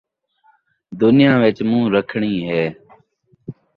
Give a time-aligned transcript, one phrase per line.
[1.01, 2.63] دنیا وچ مون٘ہہ رکھݨی ہے